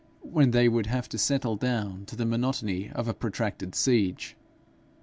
when 0.23 0.49
they 0.49 0.67
would 0.67 0.87
have 0.87 1.07
to 1.07 1.15
settle 1.15 1.55
down 1.55 2.07
to 2.07 2.15
the 2.15 2.25
monotony 2.25 2.89
of 2.89 3.07
a 3.07 3.13
protracted 3.13 3.75
siege. 3.75 4.35